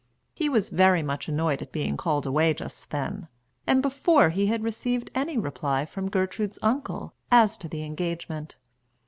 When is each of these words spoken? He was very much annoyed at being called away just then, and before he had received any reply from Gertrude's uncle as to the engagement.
He 0.33 0.49
was 0.49 0.71
very 0.71 1.03
much 1.03 1.27
annoyed 1.27 1.61
at 1.61 1.71
being 1.71 1.95
called 1.95 2.25
away 2.25 2.55
just 2.55 2.89
then, 2.89 3.27
and 3.67 3.83
before 3.83 4.31
he 4.31 4.47
had 4.47 4.63
received 4.63 5.11
any 5.13 5.37
reply 5.37 5.85
from 5.85 6.09
Gertrude's 6.09 6.57
uncle 6.63 7.13
as 7.31 7.55
to 7.59 7.67
the 7.69 7.83
engagement. 7.83 8.55